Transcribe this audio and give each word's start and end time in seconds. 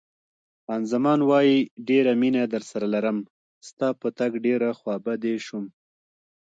خان 0.63 0.81
زمان: 0.91 1.19
ډېره 1.89 2.11
مینه 2.21 2.43
درسره 2.53 2.85
لرم، 2.93 3.17
ستا 3.67 3.87
په 4.01 4.07
تګ 4.19 4.31
ډېره 4.45 4.69
خوابدې 4.79 5.35
شوم. 5.45 5.65